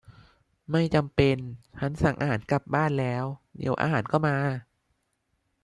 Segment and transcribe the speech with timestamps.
[0.71, 1.37] ไม่จำเป็น
[1.79, 3.25] ฉันสั่งอาหารกลับบ้านแล้ว
[3.57, 4.35] เดี๋ยวอาหารก็มา